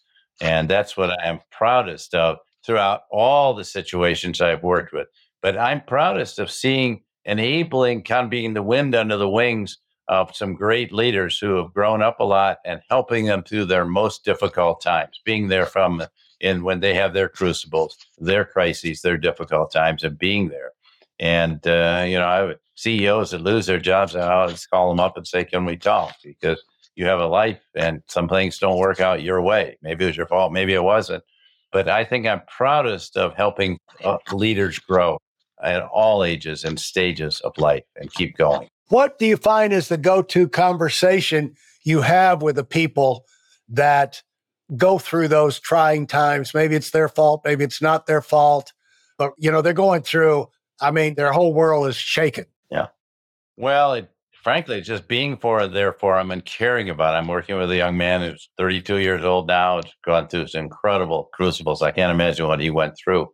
And 0.42 0.70
that's 0.70 0.98
what 0.98 1.10
I 1.10 1.28
am 1.28 1.40
proudest 1.52 2.14
of 2.14 2.38
throughout 2.66 3.02
all 3.12 3.54
the 3.54 3.64
situations 3.64 4.42
I've 4.42 4.64
worked 4.64 4.94
with. 4.94 5.08
But 5.42 5.58
I'm 5.58 5.82
proudest 5.82 6.40
of 6.40 6.50
seeing 6.50 7.04
enabling, 7.26 8.04
kind 8.04 8.26
of 8.26 8.30
being 8.30 8.54
the 8.54 8.64
wind 8.64 8.96
under 8.96 9.18
the 9.18 9.30
wings 9.30 9.78
of 10.08 10.36
some 10.36 10.54
great 10.54 10.92
leaders 10.92 11.40
who 11.40 11.56
have 11.56 11.74
grown 11.74 12.02
up 12.02 12.20
a 12.20 12.24
lot 12.24 12.58
and 12.66 12.82
helping 12.90 13.26
them 13.26 13.44
through 13.44 13.66
their 13.66 13.86
most 13.86 14.24
difficult 14.24 14.82
times, 14.82 15.20
being 15.26 15.48
there 15.48 15.66
from 15.66 16.04
in 16.40 16.64
when 16.64 16.80
they 16.80 16.94
have 16.94 17.14
their 17.14 17.30
crucibles, 17.30 17.98
their 18.18 18.46
crises, 18.46 19.02
their 19.02 19.18
difficult 19.18 19.72
times, 19.72 20.04
and 20.04 20.18
being 20.18 20.50
there. 20.50 20.72
And 21.20 21.66
uh, 21.66 22.04
you 22.08 22.20
know, 22.20 22.26
I 22.26 22.56
CEOs 22.76 23.32
that 23.32 23.42
lose 23.42 23.66
their 23.66 23.80
jobs, 23.80 24.16
I 24.16 24.32
always 24.32 24.68
call 24.68 24.90
them 24.90 25.00
up 25.00 25.18
and 25.18 25.26
say, 25.26 25.46
"Can 25.46 25.66
we 25.66 25.78
talk?" 25.78 26.16
Because 26.24 26.62
you 26.96 27.06
have 27.06 27.20
a 27.20 27.28
life, 27.28 27.62
and 27.76 28.04
some 28.08 28.28
things 28.28 28.60
don't 28.60 28.78
work 28.78 29.00
out 29.00 29.24
your 29.24 29.42
way. 29.42 29.78
Maybe 29.82 30.04
it 30.04 30.08
was 30.08 30.18
your 30.18 30.28
fault, 30.28 30.52
maybe 30.52 30.74
it 30.74 30.84
wasn't. 30.84 31.24
But 31.72 31.90
I 31.90 32.06
think 32.06 32.26
I'm 32.26 32.42
proudest 32.48 33.18
of 33.18 33.34
helping 33.36 33.78
uh, 34.04 34.18
leaders 34.32 34.80
grow 34.80 35.18
at 35.64 35.84
all 35.84 36.24
ages 36.24 36.64
and 36.64 36.80
stages 36.80 37.42
of 37.42 37.58
life 37.58 37.84
and 37.96 38.14
keep 38.14 38.38
going. 38.38 38.68
What 38.90 39.18
do 39.18 39.26
you 39.26 39.38
find 39.38 39.74
is 39.74 39.88
the 39.88 39.98
go-to 39.98 40.48
conversation 40.48 41.56
you 41.84 42.02
have 42.02 42.42
with 42.42 42.56
the 42.56 42.64
people 42.64 43.26
that 43.70 44.22
go 44.76 44.98
through 45.00 45.28
those 45.28 45.60
trying 45.60 46.08
times. 46.08 46.54
Maybe 46.54 46.76
it's 46.76 46.92
their 46.92 47.10
fault, 47.10 47.42
maybe 47.46 47.64
it's 47.64 47.82
not 47.82 48.06
their 48.06 48.22
fault, 48.22 48.74
but 49.18 49.34
you 49.38 49.52
know, 49.52 49.62
they're 49.62 49.74
going 49.74 50.02
through, 50.02 50.48
I 50.82 50.92
mean, 50.92 51.16
their 51.16 51.32
whole 51.32 51.54
world 51.54 51.88
is 51.88 51.96
shaken. 51.96 52.46
Yeah. 52.70 52.88
Well, 53.58 53.94
it, 53.94 54.10
frankly, 54.46 54.80
just 54.80 55.08
being 55.08 55.36
for 55.38 55.66
there 55.66 55.92
for 55.92 56.16
them 56.16 56.30
and 56.30 56.46
caring 56.46 56.88
about 56.88 57.14
them. 57.14 57.24
I'm 57.24 57.28
working 57.28 57.58
with 57.58 57.72
a 57.72 57.76
young 57.76 57.98
man 57.98 58.22
who's 58.22 58.48
32 58.60 58.98
years 58.98 59.26
old 59.26 59.48
now. 59.48 59.78
Has 59.78 59.92
gone 60.06 60.28
through 60.28 60.46
some 60.46 60.66
incredible 60.66 61.30
crucibles. 61.34 61.82
I 61.82 61.90
can't 61.90 62.12
imagine 62.12 62.48
what 62.48 62.60
he 62.60 62.70
went 62.70 62.94
through. 62.96 63.30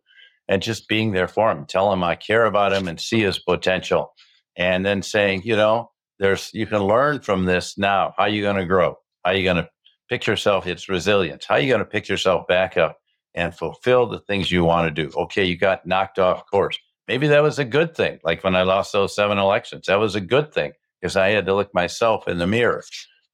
And 0.48 0.62
just 0.62 0.88
being 0.88 1.12
there 1.12 1.28
for 1.28 1.52
him, 1.52 1.66
tell 1.66 1.92
him 1.92 2.02
I 2.02 2.14
care 2.14 2.46
about 2.46 2.72
him 2.72 2.88
and 2.88 2.98
see 2.98 3.20
his 3.20 3.38
potential. 3.38 4.14
And 4.56 4.86
then 4.86 5.02
saying, 5.02 5.42
you 5.44 5.54
know, 5.54 5.90
there's 6.18 6.48
you 6.54 6.66
can 6.66 6.82
learn 6.82 7.20
from 7.20 7.44
this 7.44 7.76
now. 7.76 8.14
How 8.16 8.24
are 8.24 8.28
you 8.30 8.40
going 8.40 8.56
to 8.56 8.64
grow? 8.64 8.96
How 9.22 9.32
are 9.32 9.34
you 9.34 9.44
going 9.44 9.62
to 9.62 9.68
pick 10.08 10.26
yourself, 10.26 10.66
it's 10.66 10.88
resilience. 10.88 11.44
How 11.46 11.56
are 11.56 11.60
you 11.60 11.68
going 11.68 11.80
to 11.80 11.84
pick 11.84 12.08
yourself 12.08 12.46
back 12.46 12.78
up 12.78 12.96
and 13.34 13.54
fulfill 13.54 14.06
the 14.06 14.20
things 14.20 14.50
you 14.50 14.64
want 14.64 14.88
to 14.88 15.04
do? 15.04 15.14
Okay, 15.14 15.44
you 15.44 15.58
got 15.58 15.86
knocked 15.86 16.18
off 16.18 16.44
course. 16.50 16.78
Maybe 17.06 17.28
that 17.28 17.42
was 17.42 17.58
a 17.58 17.66
good 17.66 17.94
thing. 17.94 18.18
Like 18.24 18.42
when 18.44 18.56
I 18.56 18.62
lost 18.62 18.94
those 18.94 19.14
seven 19.14 19.36
elections, 19.36 19.84
that 19.88 19.96
was 19.96 20.14
a 20.14 20.20
good 20.20 20.54
thing 20.54 20.72
because 21.02 21.16
I 21.16 21.30
had 21.30 21.46
to 21.46 21.54
look 21.54 21.74
myself 21.74 22.28
in 22.28 22.38
the 22.38 22.46
mirror. 22.46 22.84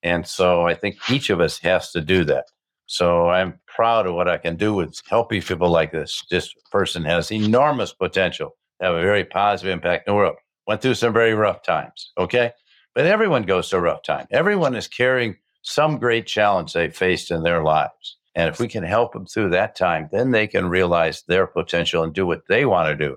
And 0.03 0.27
so 0.27 0.67
I 0.67 0.75
think 0.75 0.97
each 1.11 1.29
of 1.29 1.41
us 1.41 1.59
has 1.59 1.93
to 1.93 2.01
do 2.01 2.25
that. 2.25 2.47
So 2.87 3.29
I'm 3.29 3.61
proud 3.67 4.07
of 4.07 4.15
what 4.15 4.29
I 4.29 4.39
can 4.39 4.57
do 4.57 4.73
with 4.73 5.03
helping 5.09 5.43
people 5.43 5.69
like 5.69 5.93
this. 5.93 6.25
This 6.31 6.53
person 6.73 7.05
has 7.05 7.31
enormous 7.31 7.93
potential 7.93 8.57
to 8.81 8.87
have 8.87 8.95
a 8.95 9.03
very 9.03 9.25
positive 9.25 9.71
impact 9.71 10.09
in 10.09 10.13
the 10.13 10.17
world. 10.17 10.37
Went 10.67 10.81
through 10.81 10.95
some 10.95 11.13
very 11.13 11.35
rough 11.35 11.63
times, 11.63 12.13
okay? 12.17 12.53
But 12.95 13.05
everyone 13.05 13.43
goes 13.43 13.69
through 13.69 13.81
a 13.81 13.83
rough 13.83 14.03
time. 14.03 14.27
Everyone 14.31 14.75
is 14.75 14.89
carrying 14.89 15.37
some 15.63 15.99
great 15.99 16.27
challenge 16.27 16.73
they 16.73 16.89
faced 16.89 17.31
in 17.31 17.43
their 17.43 17.63
lives. 17.63 18.17
And 18.35 18.49
if 18.49 18.61
we 18.61 18.69
can 18.69 18.85
help 18.85 19.13
them 19.13 19.27
through 19.27 19.51
that 19.51 19.77
time, 19.77 20.09
then 20.11 20.31
they 20.31 20.47
can 20.47 20.69
realize 20.69 21.23
their 21.29 21.47
potential 21.47 22.03
and 22.03 22.15
do 22.15 22.27
what 22.27 22.47
they 22.49 22.65
want 22.65 22.89
to 22.89 23.07
do 23.07 23.17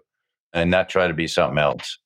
and 0.53 0.69
not 0.69 0.89
try 0.89 1.07
to 1.07 1.13
be 1.13 1.27
something 1.27 1.59
else. 1.59 1.97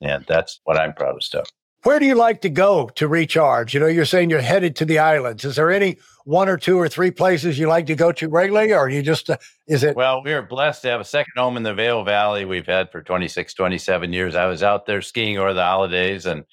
And 0.00 0.24
that's 0.26 0.60
what 0.64 0.78
I'm 0.78 0.94
proudest 0.94 1.34
of. 1.34 1.46
Where 1.82 1.98
do 1.98 2.04
you 2.04 2.14
like 2.14 2.42
to 2.42 2.50
go 2.50 2.90
to 2.96 3.08
recharge? 3.08 3.72
You 3.72 3.80
know, 3.80 3.86
you're 3.86 4.04
saying 4.04 4.28
you're 4.28 4.42
headed 4.42 4.76
to 4.76 4.84
the 4.84 4.98
islands. 4.98 5.44
Is 5.44 5.56
there 5.56 5.70
any 5.70 5.96
one 6.24 6.48
or 6.48 6.58
two 6.58 6.78
or 6.78 6.88
three 6.88 7.10
places 7.10 7.58
you 7.58 7.68
like 7.68 7.86
to 7.86 7.94
go 7.94 8.12
to 8.12 8.28
regularly, 8.28 8.74
or 8.74 8.88
you 8.90 9.02
just, 9.02 9.30
uh, 9.30 9.38
is 9.66 9.82
it? 9.82 9.96
Well, 9.96 10.22
we 10.22 10.32
are 10.34 10.42
blessed 10.42 10.82
to 10.82 10.88
have 10.88 11.00
a 11.00 11.04
second 11.04 11.32
home 11.36 11.56
in 11.56 11.62
the 11.62 11.72
Vail 11.72 12.04
Valley 12.04 12.44
we've 12.44 12.66
had 12.66 12.92
for 12.92 13.02
26, 13.02 13.54
27 13.54 14.12
years. 14.12 14.34
I 14.34 14.46
was 14.46 14.62
out 14.62 14.84
there 14.84 15.00
skiing 15.00 15.38
over 15.38 15.54
the 15.54 15.64
holidays, 15.64 16.26
and 16.26 16.44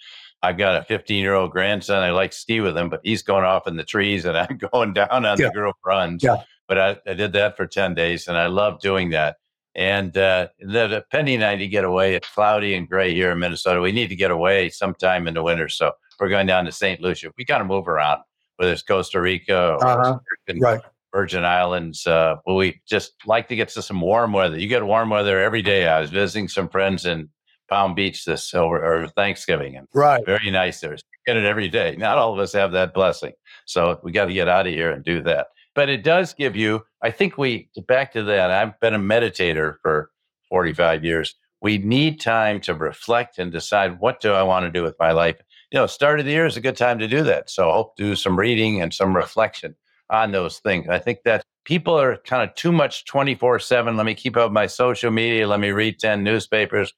I've 0.42 0.58
got 0.58 0.82
a 0.82 0.86
15 0.86 1.22
year 1.22 1.34
old 1.34 1.52
grandson. 1.52 2.04
I 2.04 2.12
like 2.12 2.32
to 2.32 2.38
ski 2.38 2.62
with 2.62 2.78
him, 2.78 2.90
but 2.90 3.02
he's 3.04 3.24
going 3.24 3.44
off 3.44 3.68
in 3.68 3.76
the 3.76 3.84
trees, 3.84 4.24
and 4.24 4.38
I'm 4.38 4.58
going 4.72 4.94
down 4.94 5.10
on 5.12 5.24
yeah. 5.24 5.48
the 5.48 5.52
group 5.52 5.76
runs. 5.86 6.24
Yeah. 6.24 6.44
But 6.70 6.78
I, 6.78 6.98
I 7.06 7.14
did 7.14 7.34
that 7.34 7.58
for 7.58 7.68
10 7.68 7.96
days, 7.96 8.28
and 8.28 8.38
I 8.38 8.48
love 8.48 8.80
doing 8.80 9.10
that. 9.10 9.38
And 9.78 10.18
uh, 10.18 10.48
the, 10.60 11.06
Penny 11.12 11.36
and 11.36 11.44
I 11.44 11.56
to 11.56 11.68
get 11.68 11.84
away. 11.84 12.16
It's 12.16 12.28
cloudy 12.28 12.74
and 12.74 12.90
gray 12.90 13.14
here 13.14 13.32
in 13.32 13.40
Minnesota. 13.40 13.80
We 13.80 13.92
need 13.92 14.10
to 14.10 14.16
get 14.16 14.32
away 14.32 14.70
sometime 14.70 15.28
in 15.28 15.36
the 15.36 15.44
winter. 15.44 15.70
So 15.70 15.92
we're 16.20 16.30
going 16.30 16.48
down 16.48 16.66
to 16.66 16.72
St. 16.72 17.00
Lucia. 17.00 17.32
We 17.38 17.46
kind 17.46 17.62
of 17.62 17.68
move 17.68 17.88
around, 17.88 18.22
whether 18.56 18.72
it's 18.72 18.82
Costa 18.82 19.22
Rica 19.22 19.74
or 19.74 19.86
uh-huh. 19.86 20.20
right. 20.60 20.82
Virgin 21.14 21.46
Islands. 21.46 22.08
Uh, 22.08 22.38
well, 22.46 22.56
we 22.56 22.82
just 22.88 23.14
like 23.28 23.48
to 23.50 23.56
get 23.56 23.70
to 23.70 23.84
some 23.84 24.02
warm 24.02 24.34
weather. 24.34 24.58
You 24.58 24.68
get 24.68 24.84
warm 24.84 25.12
weather 25.12 25.40
every 25.40 25.62
day. 25.62 25.88
I 25.88 26.02
was 26.02 26.10
visiting 26.10 26.48
some 26.48 26.70
friends 26.70 27.06
in 27.06 27.30
Palm 27.70 27.94
Beach 27.94 28.26
this 28.26 28.54
over 28.56 28.84
or 28.84 29.08
Thanksgiving, 29.10 29.76
and 29.76 29.88
right, 29.94 30.26
very 30.26 30.50
nice 30.50 30.80
there. 30.80 30.98
Get 31.26 31.38
it 31.38 31.46
every 31.46 31.70
day. 31.70 31.96
Not 31.98 32.18
all 32.18 32.34
of 32.34 32.40
us 32.40 32.54
have 32.54 32.72
that 32.72 32.94
blessing, 32.94 33.34
so 33.66 34.00
we 34.04 34.12
got 34.12 34.26
to 34.26 34.34
get 34.34 34.48
out 34.48 34.68
of 34.68 34.74
here 34.74 34.92
and 34.92 35.04
do 35.04 35.22
that 35.24 35.48
but 35.78 35.88
it 35.88 36.04
does 36.04 36.34
give 36.34 36.58
you 36.58 36.84
i 37.04 37.12
think 37.12 37.38
we 37.38 37.70
back 37.88 38.12
to 38.12 38.24
that 38.24 38.52
i've 38.52 38.78
been 38.82 38.96
a 38.96 39.00
meditator 39.00 39.76
for 39.82 40.12
45 40.50 41.04
years. 41.04 41.36
We 41.62 41.78
need 41.80 42.20
time 42.20 42.62
to 42.62 42.74
reflect 42.74 43.40
and 43.40 43.52
decide 43.52 44.00
what 44.00 44.22
do 44.22 44.32
i 44.32 44.44
want 44.44 44.66
to 44.66 44.72
do 44.72 44.84
with 44.84 44.96
my 45.00 45.12
life? 45.12 45.38
You 45.72 45.80
know 45.80 45.88
start 45.88 46.20
of 46.20 46.26
the 46.26 46.32
year 46.32 46.46
is 46.46 46.58
a 46.58 46.62
good 46.62 46.78
time 46.78 47.00
to 47.00 47.08
do 47.08 47.24
that 47.24 47.50
so 47.50 47.70
I 47.70 47.74
hope 47.74 47.96
to 47.98 48.04
do 48.04 48.16
some 48.16 48.38
reading 48.38 48.82
and 48.82 48.94
some 48.94 49.16
reflection 49.16 49.76
on 50.10 50.32
those 50.32 50.60
things. 50.60 50.88
I 50.88 51.00
think 51.00 51.20
that 51.26 51.44
people 51.66 52.00
are 52.00 52.18
kind 52.18 52.48
of 52.48 52.56
too 52.56 52.72
much 52.72 53.06
24 53.06 53.60
7 53.60 53.98
let 53.98 54.06
me 54.06 54.16
keep 54.16 54.38
up 54.38 54.52
my 54.52 54.68
social 54.68 55.12
media 55.12 55.48
let 55.48 55.60
me 55.60 55.72
read 55.72 56.00
10 56.00 56.24
newspapers 56.24 56.94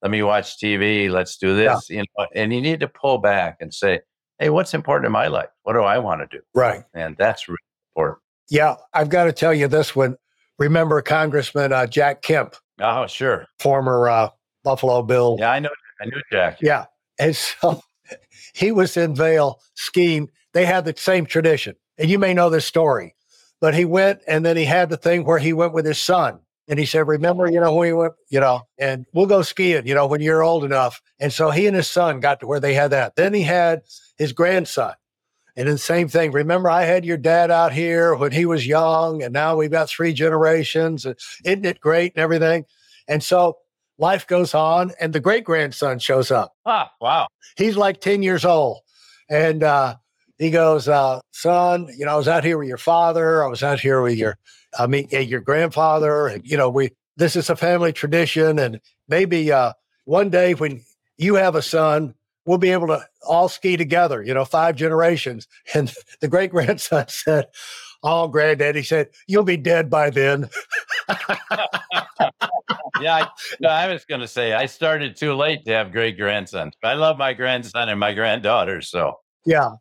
let 0.00 0.10
me 0.10 0.22
watch 0.22 0.58
tv 0.58 1.10
let's 1.10 1.36
do 1.36 1.54
this 1.54 1.90
yeah. 1.90 1.98
you 1.98 2.04
know 2.16 2.26
and 2.34 2.52
you 2.54 2.62
need 2.62 2.80
to 2.80 2.88
pull 2.88 3.18
back 3.18 3.58
and 3.60 3.74
say 3.74 4.00
hey 4.38 4.48
what's 4.48 4.72
important 4.74 5.06
in 5.06 5.12
my 5.12 5.26
life? 5.26 5.50
What 5.64 5.74
do 5.74 5.80
i 5.80 5.98
want 5.98 6.22
to 6.22 6.38
do? 6.38 6.42
Right. 6.54 6.84
And 6.94 7.16
that's 7.18 7.48
really 7.48 7.58
important 7.94 8.23
yeah, 8.50 8.76
I've 8.92 9.08
got 9.08 9.24
to 9.24 9.32
tell 9.32 9.54
you 9.54 9.68
this 9.68 9.94
one. 9.94 10.16
Remember 10.58 11.00
Congressman 11.02 11.72
uh, 11.72 11.86
Jack 11.86 12.22
Kemp? 12.22 12.54
Oh, 12.80 13.06
sure. 13.06 13.46
Former 13.58 14.08
uh, 14.08 14.30
Buffalo 14.62 15.02
Bill. 15.02 15.36
Yeah, 15.38 15.50
I 15.50 15.60
know. 15.60 15.70
I 16.00 16.06
knew 16.06 16.20
Jack. 16.30 16.58
Yeah. 16.60 16.86
And 17.18 17.34
so 17.34 17.80
he 18.54 18.72
was 18.72 18.96
in 18.96 19.14
Vail 19.14 19.60
skiing. 19.74 20.30
They 20.52 20.66
had 20.66 20.84
the 20.84 20.94
same 20.96 21.26
tradition. 21.26 21.76
And 21.98 22.10
you 22.10 22.18
may 22.18 22.34
know 22.34 22.50
this 22.50 22.66
story, 22.66 23.14
but 23.60 23.74
he 23.74 23.84
went 23.84 24.20
and 24.26 24.44
then 24.44 24.56
he 24.56 24.64
had 24.64 24.90
the 24.90 24.96
thing 24.96 25.24
where 25.24 25.38
he 25.38 25.52
went 25.52 25.72
with 25.72 25.86
his 25.86 25.98
son. 25.98 26.40
And 26.66 26.78
he 26.78 26.86
said, 26.86 27.06
Remember, 27.06 27.50
you 27.50 27.60
know, 27.60 27.74
when 27.74 27.88
he 27.88 27.92
went, 27.92 28.14
you 28.30 28.40
know, 28.40 28.62
and 28.78 29.04
we'll 29.12 29.26
go 29.26 29.42
skiing, 29.42 29.86
you 29.86 29.94
know, 29.94 30.06
when 30.06 30.22
you're 30.22 30.42
old 30.42 30.64
enough. 30.64 31.02
And 31.20 31.32
so 31.32 31.50
he 31.50 31.66
and 31.66 31.76
his 31.76 31.88
son 31.88 32.20
got 32.20 32.40
to 32.40 32.46
where 32.46 32.60
they 32.60 32.72
had 32.72 32.90
that. 32.92 33.16
Then 33.16 33.34
he 33.34 33.42
had 33.42 33.82
his 34.16 34.32
grandson. 34.32 34.94
And 35.56 35.68
then 35.68 35.78
same 35.78 36.08
thing. 36.08 36.32
Remember, 36.32 36.68
I 36.68 36.82
had 36.82 37.04
your 37.04 37.16
dad 37.16 37.50
out 37.50 37.72
here 37.72 38.14
when 38.16 38.32
he 38.32 38.44
was 38.44 38.66
young, 38.66 39.22
and 39.22 39.32
now 39.32 39.56
we've 39.56 39.70
got 39.70 39.88
three 39.88 40.12
generations. 40.12 41.06
Isn't 41.44 41.64
it 41.64 41.80
great 41.80 42.12
and 42.14 42.22
everything? 42.22 42.64
And 43.06 43.22
so 43.22 43.58
life 43.98 44.26
goes 44.26 44.54
on, 44.54 44.92
and 45.00 45.12
the 45.12 45.20
great 45.20 45.44
grandson 45.44 45.98
shows 45.98 46.30
up. 46.30 46.54
Ah, 46.66 46.90
wow. 47.00 47.28
He's 47.56 47.76
like 47.76 48.00
10 48.00 48.22
years 48.22 48.44
old. 48.44 48.80
And 49.30 49.62
uh, 49.62 49.96
he 50.38 50.50
goes, 50.50 50.88
uh, 50.88 51.20
son, 51.32 51.88
you 51.96 52.04
know, 52.04 52.12
I 52.12 52.16
was 52.16 52.28
out 52.28 52.44
here 52.44 52.58
with 52.58 52.68
your 52.68 52.76
father. 52.76 53.44
I 53.44 53.46
was 53.46 53.62
out 53.62 53.80
here 53.80 54.02
with 54.02 54.16
your, 54.16 54.36
I 54.78 54.86
mean, 54.86 55.08
your 55.10 55.40
grandfather. 55.40 56.26
And, 56.26 56.44
you 56.44 56.56
know, 56.56 56.68
we, 56.68 56.90
this 57.16 57.36
is 57.36 57.48
a 57.48 57.56
family 57.56 57.92
tradition. 57.92 58.58
And 58.58 58.80
maybe 59.08 59.52
uh, 59.52 59.72
one 60.04 60.30
day 60.30 60.54
when 60.54 60.82
you 61.16 61.36
have 61.36 61.54
a 61.54 61.62
son, 61.62 62.14
we'll 62.46 62.58
be 62.58 62.70
able 62.70 62.86
to 62.88 63.04
all 63.26 63.48
ski 63.48 63.76
together, 63.76 64.22
you 64.22 64.34
know, 64.34 64.44
five 64.44 64.76
generations. 64.76 65.48
And 65.74 65.92
the 66.20 66.28
great 66.28 66.50
grandson 66.50 67.06
said, 67.08 67.46
Oh, 68.02 68.28
granddaddy 68.28 68.82
said, 68.82 69.08
You'll 69.26 69.44
be 69.44 69.56
dead 69.56 69.88
by 69.90 70.10
then. 70.10 70.50
yeah, 73.00 73.26
I, 73.62 73.66
I 73.66 73.92
was 73.92 74.04
going 74.04 74.20
to 74.20 74.28
say, 74.28 74.52
I 74.52 74.66
started 74.66 75.16
too 75.16 75.34
late 75.34 75.64
to 75.64 75.72
have 75.72 75.90
great 75.90 76.18
grandsons. 76.18 76.74
I 76.82 76.94
love 76.94 77.18
my 77.18 77.32
grandson 77.32 77.88
and 77.88 77.98
my 77.98 78.12
granddaughter. 78.12 78.82
So, 78.82 79.20
yeah. 79.44 79.72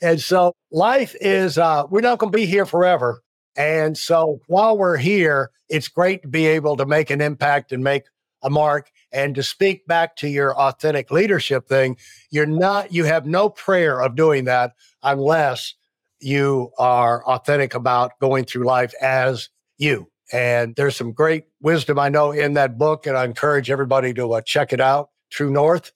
And 0.00 0.20
so 0.20 0.54
life 0.70 1.14
is, 1.20 1.58
uh, 1.58 1.84
we're 1.88 2.00
not 2.00 2.18
going 2.18 2.32
to 2.32 2.36
be 2.36 2.46
here 2.46 2.66
forever. 2.66 3.22
And 3.56 3.96
so 3.96 4.40
while 4.48 4.76
we're 4.76 4.96
here, 4.96 5.50
it's 5.68 5.88
great 5.88 6.22
to 6.22 6.28
be 6.28 6.46
able 6.46 6.76
to 6.76 6.86
make 6.86 7.10
an 7.10 7.20
impact 7.20 7.72
and 7.72 7.82
make 7.82 8.04
a 8.42 8.50
mark. 8.50 8.90
And 9.12 9.34
to 9.34 9.42
speak 9.42 9.86
back 9.86 10.16
to 10.16 10.28
your 10.28 10.56
authentic 10.56 11.10
leadership 11.10 11.68
thing, 11.68 11.96
you're 12.30 12.46
not, 12.46 12.92
you 12.92 13.04
have 13.04 13.26
no 13.26 13.48
prayer 13.48 14.00
of 14.00 14.16
doing 14.16 14.44
that 14.44 14.72
unless 15.02 15.74
you 16.20 16.70
are 16.78 17.24
authentic 17.26 17.74
about 17.74 18.18
going 18.20 18.44
through 18.44 18.64
life 18.64 18.94
as 19.00 19.50
you. 19.76 20.08
And 20.32 20.74
there's 20.76 20.96
some 20.96 21.12
great 21.12 21.44
wisdom 21.60 21.98
I 21.98 22.08
know 22.08 22.32
in 22.32 22.54
that 22.54 22.78
book, 22.78 23.06
and 23.06 23.16
I 23.18 23.24
encourage 23.24 23.70
everybody 23.70 24.14
to 24.14 24.32
uh, 24.32 24.40
check 24.40 24.72
it 24.72 24.80
out, 24.80 25.10
True 25.30 25.50
North. 25.50 25.92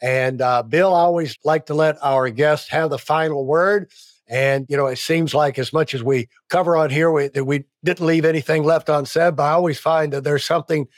And 0.00 0.40
uh, 0.40 0.62
Bill, 0.62 0.94
I 0.94 1.00
always 1.00 1.36
like 1.44 1.66
to 1.66 1.74
let 1.74 2.02
our 2.02 2.30
guests 2.30 2.70
have 2.70 2.90
the 2.90 2.98
final 2.98 3.44
word. 3.44 3.90
And, 4.26 4.64
you 4.70 4.76
know, 4.76 4.86
it 4.86 4.96
seems 4.96 5.34
like 5.34 5.58
as 5.58 5.72
much 5.72 5.94
as 5.94 6.02
we 6.02 6.28
cover 6.48 6.78
on 6.78 6.88
here, 6.88 7.10
we, 7.10 7.28
that 7.28 7.44
we 7.44 7.64
didn't 7.84 8.06
leave 8.06 8.24
anything 8.24 8.64
left 8.64 8.88
unsaid, 8.88 9.36
but 9.36 9.42
I 9.42 9.50
always 9.50 9.78
find 9.78 10.14
that 10.14 10.24
there's 10.24 10.44
something 10.44 10.88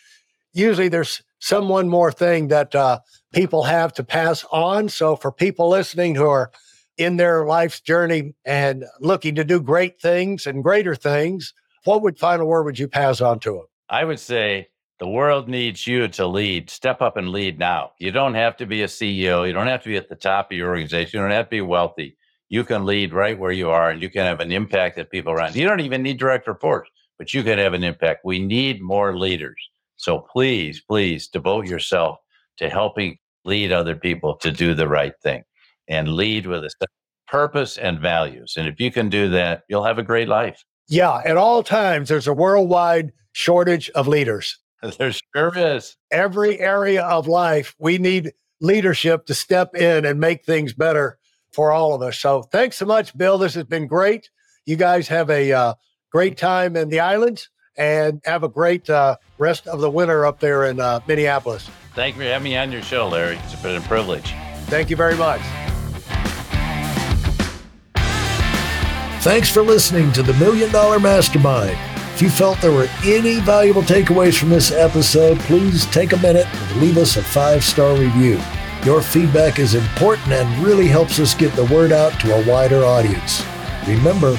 usually 0.53 0.89
there's 0.89 1.23
some 1.39 1.69
one 1.69 1.89
more 1.89 2.13
thing 2.13 2.49
that 2.49 2.75
uh, 2.75 3.01
people 3.33 3.65
have 3.65 3.93
to 3.95 4.05
pass 4.05 4.45
on. 4.51 4.89
So 4.89 5.17
for 5.17 5.31
people 5.31 5.69
listening 5.69 6.15
who 6.15 6.27
are 6.27 6.51
in 6.97 7.17
their 7.17 7.45
life's 7.45 7.81
journey 7.81 8.35
and 8.45 8.85
looking 9.01 9.35
to 9.35 9.45
do 9.45 9.61
great 9.61 10.01
things 10.01 10.47
and 10.47 10.63
greater 10.63 10.95
things, 10.95 11.53
what 11.85 12.03
would 12.03 12.19
final 12.19 12.47
word 12.47 12.65
would 12.65 12.79
you 12.79 12.89
pass 12.89 13.21
on 13.21 13.39
to 13.41 13.53
them? 13.53 13.67
I 13.89 14.05
would 14.05 14.19
say 14.19 14.69
the 14.99 15.09
world 15.09 15.49
needs 15.49 15.87
you 15.87 16.09
to 16.09 16.27
lead. 16.27 16.71
Step 16.71 17.03
up 17.03 17.17
and 17.17 17.29
lead 17.29 17.59
now. 17.59 17.93
You 17.99 18.11
don't 18.13 18.35
have 18.35 18.57
to 18.57 18.67
be 18.67 18.83
a 18.83 18.87
CEO. 18.87 19.47
You 19.47 19.53
don't 19.53 19.67
have 19.67 19.83
to 19.83 19.89
be 19.89 19.97
at 19.97 20.09
the 20.09 20.17
top 20.17 20.51
of 20.51 20.57
your 20.57 20.71
organization. 20.71 21.19
You 21.19 21.25
don't 21.25 21.33
have 21.33 21.47
to 21.47 21.51
be 21.51 21.61
wealthy. 21.61 22.17
You 22.49 22.65
can 22.65 22.87
lead 22.87 23.13
right 23.13 23.39
where 23.39 23.53
you 23.53 23.71
are 23.71 23.91
and 23.91 24.01
you 24.01 24.09
can 24.09 24.23
have 24.23 24.41
an 24.41 24.53
impact 24.53 24.97
that 24.97 25.11
people 25.11 25.33
around. 25.33 25.55
You 25.55 25.67
don't 25.67 25.81
even 25.81 26.03
need 26.03 26.19
direct 26.19 26.47
reports, 26.47 26.91
but 27.19 27.35
you 27.35 27.43
can 27.43 27.59
have 27.59 27.75
an 27.75 27.85
impact. 27.85 28.25
We 28.25 28.39
need 28.39 28.81
more 28.81 29.17
leaders. 29.19 29.57
So 29.97 30.27
please, 30.33 30.81
please 30.81 31.29
devote 31.29 31.67
yourself 31.67 32.19
to 32.59 32.69
helping 32.69 33.19
lead 33.45 33.73
other 33.73 33.95
people 33.95 34.37
to 34.37 34.51
do 34.51 34.75
the 34.75 34.89
right 34.89 35.15
thing 35.23 35.43
and 35.89 36.09
lead 36.09 36.47
with 36.47 36.65
a 36.65 36.87
purpose 37.29 37.79
and 37.79 38.01
values. 38.01 38.55
And 38.57 38.69
if 38.69 38.81
you 38.81 38.91
can 38.91 39.09
do 39.09 39.29
that, 39.31 39.63
you'll 39.69 39.85
have 39.85 39.99
a 39.99 40.03
great 40.03 40.29
life. 40.29 40.65
Yeah, 40.89 41.21
at 41.25 41.37
all 41.37 41.63
times, 41.63 42.09
there's 42.09 42.29
a 42.29 42.33
worldwide 42.33 43.13
shortage 43.33 43.91
of 43.91 44.09
leaders. 44.09 44.59
There 44.99 45.13
sure 45.35 45.53
is. 45.57 45.97
Every 46.13 46.61
area 46.61 47.03
of 47.03 47.27
life, 47.27 47.75
we 47.79 47.99
need 47.99 48.33
leadership 48.61 49.27
to 49.27 49.35
step 49.35 49.75
in 49.75 50.05
and 50.05 50.21
make 50.21 50.45
things 50.45 50.75
better 50.75 51.19
for 51.53 51.73
all 51.73 51.95
of 51.95 52.03
us. 52.03 52.19
So 52.19 52.43
thanks 52.43 52.77
so 52.77 52.87
much, 52.87 53.17
Bill. 53.17 53.39
This 53.39 53.55
has 53.55 53.65
been 53.65 53.87
great. 53.87 54.31
You 54.65 54.77
guys 54.77 55.09
have 55.09 55.31
a 55.31 55.53
uh, 55.53 55.75
great 56.13 56.37
time 56.37 56.77
in 56.77 56.89
the 56.89 57.01
islands 57.01 57.49
and 57.77 58.21
have 58.25 58.43
a 58.43 58.49
great 58.49 58.89
uh, 58.89 59.17
rest 59.39 59.67
of 59.67 59.81
the 59.81 59.91
winter 59.91 60.27
up 60.27 60.41
there 60.41 60.65
in 60.67 60.81
uh, 60.81 61.01
Minneapolis. 61.07 61.69
Thank 61.95 62.17
you 62.17 62.23
for 62.23 62.29
having 62.29 62.45
me 62.45 62.57
on 62.57 62.73
your 62.73 62.83
show, 62.83 63.09
Larry. 63.09 63.39
It's 63.45 63.55
been 63.57 63.77
a 63.77 63.81
privilege. 63.87 64.35
Thank 64.67 64.91
you 64.91 64.97
very 64.97 65.17
much. 65.17 65.41
Thanks 69.23 69.51
for 69.51 69.63
listening 69.63 70.13
to 70.13 70.23
the 70.23 70.35
Million 70.35 70.71
Dollar 70.71 71.01
Mastermind. 71.01 71.77
If 72.15 72.23
you 72.23 72.31
felt 72.31 72.61
there 72.61 72.73
were 72.73 72.89
any 73.05 73.41
valuable 73.41 73.83
takeaways 73.83 74.39
from 74.39 74.51
this 74.51 74.71
episode, 74.73 75.39
please 75.41 75.85
take 75.87 76.13
a 76.13 76.17
minute 76.19 76.47
and 76.47 76.81
leave 76.81 76.97
us 76.97 77.17
a 77.17 77.23
five 77.23 77.65
star 77.65 77.97
review. 77.97 78.41
Your 78.85 79.03
feedback 79.03 79.59
is 79.59 79.75
important 79.75 80.33
and 80.33 80.65
really 80.65 80.87
helps 80.87 81.19
us 81.19 81.35
get 81.35 81.53
the 81.55 81.65
word 81.67 81.93
out 81.93 82.19
to 82.21 82.35
a 82.35 82.47
wider 82.49 82.85
audience. 82.85 83.43
Remember, 83.87 84.39